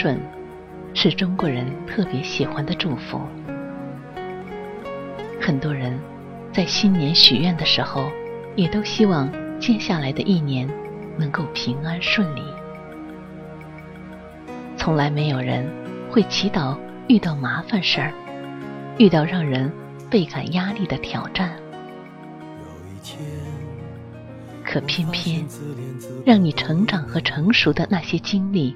[0.00, 0.18] 顺，
[0.94, 3.20] 是中国人特别喜欢的祝福。
[5.38, 6.00] 很多人
[6.54, 8.10] 在新年许愿的时候，
[8.56, 10.66] 也都希望接下来的一年
[11.18, 12.40] 能够平安顺利。
[14.78, 15.70] 从来没有人
[16.10, 16.74] 会祈祷
[17.06, 18.14] 遇到麻烦事儿，
[18.96, 19.70] 遇到让人
[20.08, 21.52] 倍感压力的挑战。
[24.64, 25.44] 可偏偏
[26.24, 28.74] 让你成长和成熟的那些经历。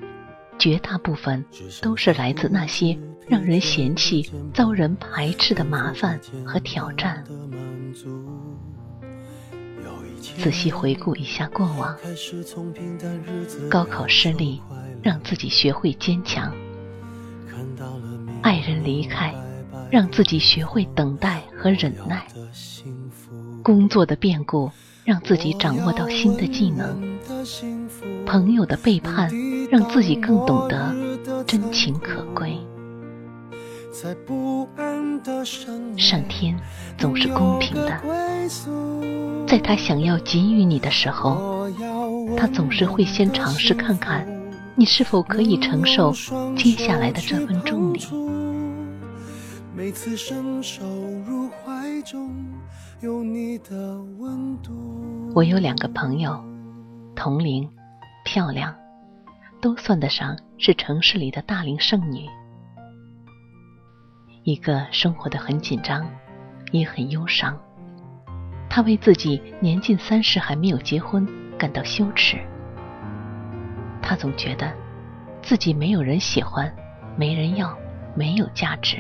[0.65, 1.45] 绝大部分
[1.83, 2.99] 都是来自那些
[3.29, 7.23] 让人嫌弃、遭人排斥的麻烦和挑战。
[10.39, 11.95] 仔细回顾一下过往，
[13.69, 14.59] 高考失利
[15.03, 16.51] 让自己学会坚强；
[18.41, 19.35] 爱人离开
[19.91, 22.21] 让自己学会等待和忍耐；
[23.63, 24.71] 工作的变故
[25.05, 26.97] 让自己掌握到新的技能；
[28.25, 29.31] 朋友的背叛。
[29.71, 30.95] 让自己更懂得
[31.47, 32.59] 真情可贵。
[35.97, 36.59] 上天
[36.99, 38.01] 总是公平的，
[39.47, 41.71] 在他想要给予你的时候，
[42.37, 44.27] 他总是会先尝试看看
[44.75, 46.13] 你是否可以承受
[46.57, 48.01] 接下来的这份重礼。
[55.35, 56.45] 我有两个朋友，
[57.15, 57.69] 同龄，
[58.25, 58.75] 漂亮。
[59.65, 62.29] 都算得上是城市里的大龄剩女。
[64.43, 66.07] 一个生活的很紧张，
[66.71, 67.59] 也很忧伤。
[68.69, 71.27] 她为自己年近三十还没有结婚
[71.57, 72.37] 感到羞耻。
[74.03, 74.71] 她总觉得
[75.41, 76.71] 自己没有人喜欢，
[77.17, 77.75] 没人要，
[78.15, 78.99] 没有价值。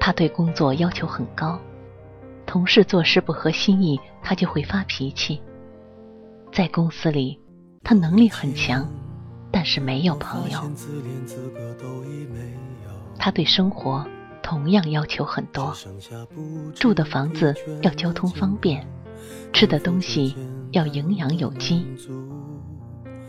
[0.00, 1.60] 她对工作要求很高，
[2.46, 5.42] 同事做事不合心意，她就会发脾气。
[6.50, 7.43] 在公司里。
[7.84, 8.88] 他能力很强，
[9.50, 10.58] 但是没有朋友。
[13.18, 14.04] 他对生活
[14.42, 15.74] 同样要求很多，
[16.74, 18.86] 住的房子要交通方便，
[19.52, 20.34] 吃的东西
[20.72, 21.86] 要营养有机。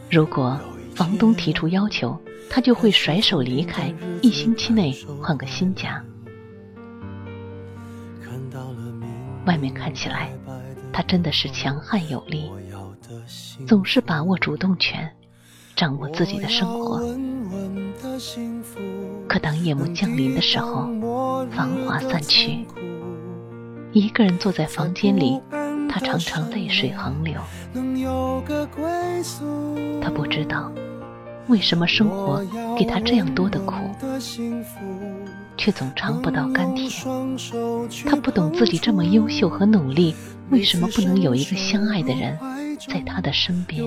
[0.10, 0.58] 如果
[0.96, 2.18] 房东提出要求，
[2.50, 6.02] 他就会甩手离开，一星期内换个新家。
[9.46, 10.32] 外面看起来，
[10.96, 12.50] 他真的是强悍有力。
[13.68, 15.12] 总是把握主动权，
[15.76, 17.02] 掌握自己的生活。
[19.28, 20.88] 可当夜幕降临的时候，
[21.52, 22.66] 繁华散去，
[23.92, 25.38] 一个人坐在房间里，
[25.90, 27.42] 他常常泪水横流。
[30.02, 30.72] 他不知道
[31.48, 32.44] 为什么生活
[32.78, 33.74] 给他这样多的苦，
[35.56, 36.90] 却总尝不到甘甜。
[38.06, 40.16] 他不懂自己这么优秀和努力，
[40.50, 42.38] 为什么不能有一个相爱的人？
[42.90, 43.84] 在他的身边。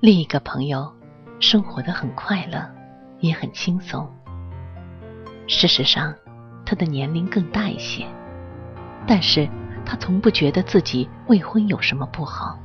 [0.00, 0.90] 另一个朋友
[1.40, 2.64] 生活的很快乐，
[3.18, 4.08] 也很轻松。
[5.46, 6.14] 事实上，
[6.70, 8.06] 他的年龄更大一些，
[9.04, 9.50] 但是
[9.84, 12.56] 他从不觉得自己未婚有什么不好。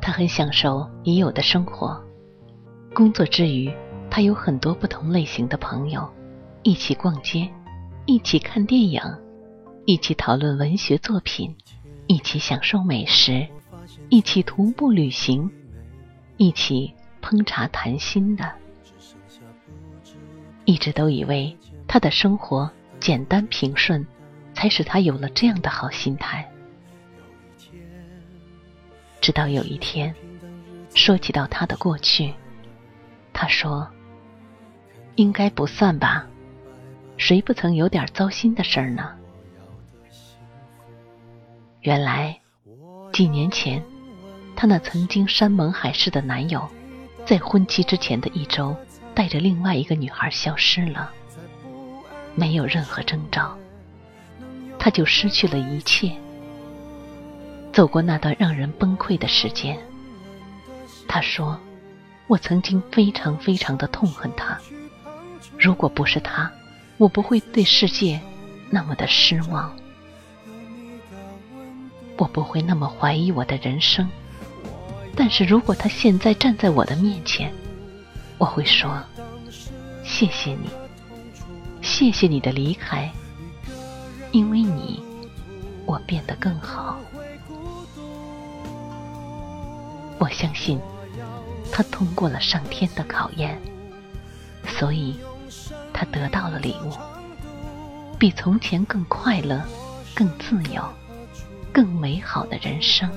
[0.00, 2.04] 他很享受已有的生活。
[2.92, 3.72] 工作之余，
[4.10, 6.04] 他有很多不同类型的朋友，
[6.64, 7.48] 一起逛街，
[8.06, 9.00] 一起看电影，
[9.84, 11.54] 一起讨论文学作品，
[12.08, 13.46] 一起享受美食，
[14.08, 15.48] 一起徒步旅行，
[16.38, 16.92] 一起
[17.22, 18.50] 烹茶谈心的。
[20.64, 21.56] 一直都以为
[21.92, 22.70] 他的生活
[23.00, 24.06] 简单平顺，
[24.54, 26.48] 才使他有了这样的好心态。
[29.20, 30.14] 直到有一天，
[30.94, 32.32] 说起到他的过去，
[33.32, 33.90] 他说
[35.16, 36.24] ：“应该不算吧，
[37.16, 39.10] 谁不曾有点糟心的事儿呢？”
[41.82, 42.38] 原来，
[43.12, 43.82] 几年前，
[44.54, 46.70] 他那曾经山盟海誓的男友，
[47.26, 48.76] 在婚期之前的一周，
[49.12, 51.10] 带着另外一个女孩消失了，
[52.34, 53.56] 没有任何征兆，
[54.78, 56.12] 他就失去了一切。
[57.72, 59.78] 走过那段让人崩溃的时间，
[61.06, 61.58] 他说
[62.26, 64.58] ：“我曾经非常非常的痛恨他。
[65.58, 66.50] 如果不是他，
[66.96, 68.20] 我不会对世界
[68.70, 69.74] 那么的失望，
[72.16, 74.08] 我不会那么怀疑我的人生。
[75.14, 77.52] 但是如果他现在站在我的面前，
[78.38, 79.00] 我会说：
[80.02, 80.68] 谢谢你，
[82.00, 83.12] 谢谢你的离开，
[84.32, 85.02] 因为你，
[85.84, 86.98] 我变得更好。”
[90.18, 90.80] 我相信，
[91.70, 93.60] 他通过了上天的考验，
[94.66, 95.14] 所以
[95.92, 96.92] 他得到了礼物，
[98.18, 99.62] 比从前更快乐、
[100.14, 100.82] 更自由、
[101.70, 103.10] 更美好的人生。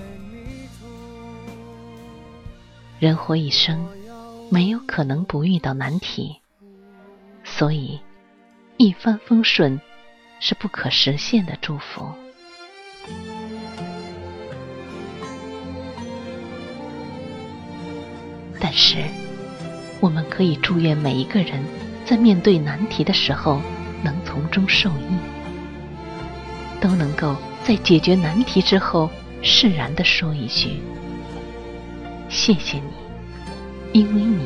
[3.00, 3.88] 人活一生，
[4.50, 6.36] 没有可能不遇到难题，
[7.46, 7.98] 所以
[8.78, 9.80] 一帆风顺
[10.40, 12.12] 是不可实现的祝福。
[18.60, 18.98] 但是，
[20.00, 21.64] 我们可以祝愿每一个人
[22.06, 23.62] 在面对难题的时候
[24.02, 25.18] 能从中受益，
[26.82, 29.10] 都能够在解决难题之后
[29.42, 30.82] 释然的说一句
[32.30, 34.46] ：“谢谢你，因为你，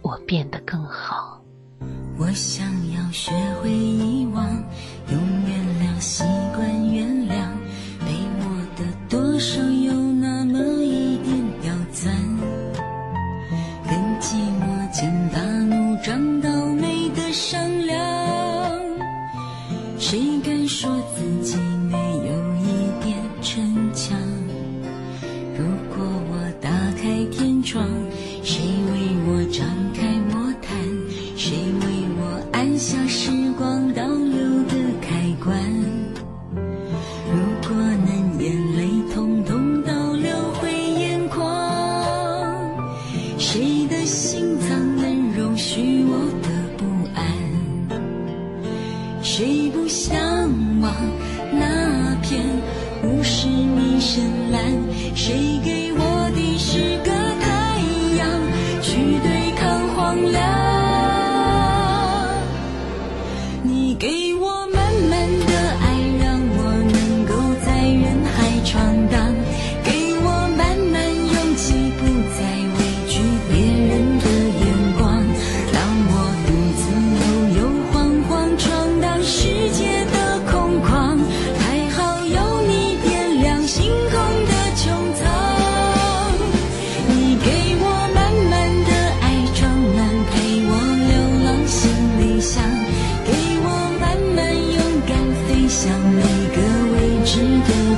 [0.00, 1.42] 我变得更好。”
[2.26, 4.46] 我想要学会遗忘，
[5.12, 6.24] 用原谅习
[6.56, 7.52] 惯原谅，
[8.00, 8.06] 被
[8.40, 12.16] 我的多少有那么一点刁钻。
[13.86, 17.94] 跟寂寞间大怒，长到没得商量。
[19.98, 21.58] 谁敢说自己
[21.90, 24.18] 没有一点逞强？
[25.58, 27.86] 如果我打开天窗，
[28.42, 29.66] 谁为我张
[51.52, 52.42] 那片
[53.02, 54.60] 不是你深蓝，
[55.14, 57.78] 谁给我的是个太
[58.18, 58.26] 阳，
[58.82, 60.42] 去对抗荒凉。
[63.62, 64.63] 你给我。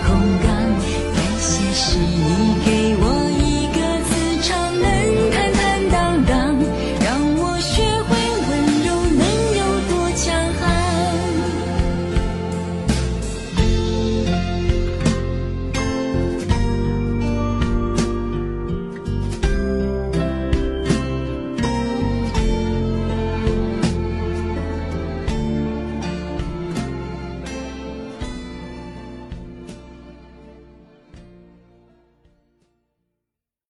[0.06, 0.35] come